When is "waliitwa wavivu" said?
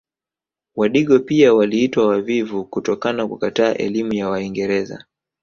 1.53-2.63